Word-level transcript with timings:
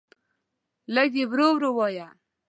لږ 0.95 1.11
یی 1.19 1.25
ورو 1.31 1.47
ورو 1.55 1.69
وایه 1.77 2.07